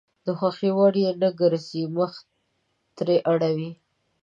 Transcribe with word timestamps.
د 0.25 0.27
خوښې 0.39 0.69
وړ 0.77 0.93
يې 1.03 1.11
نه 1.21 1.29
ګرځي 1.39 1.83
مخ 1.95 2.13
ترې 2.97 3.17
اړوي. 3.31 3.71